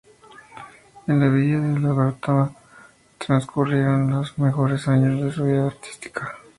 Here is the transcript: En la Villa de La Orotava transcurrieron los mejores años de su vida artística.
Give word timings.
En 1.05 1.19
la 1.19 1.27
Villa 1.29 1.59
de 1.59 1.77
La 1.79 1.91
Orotava 1.93 2.51
transcurrieron 3.19 4.09
los 4.09 4.35
mejores 4.39 4.87
años 4.87 5.21
de 5.23 5.31
su 5.31 5.43
vida 5.43 5.67
artística. 5.67 6.39